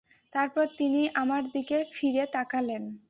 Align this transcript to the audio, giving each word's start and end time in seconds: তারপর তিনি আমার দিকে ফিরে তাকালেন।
তারপর 0.33 0.65
তিনি 0.77 1.01
আমার 1.15 1.43
দিকে 1.51 1.77
ফিরে 1.93 2.23
তাকালেন। 2.33 2.83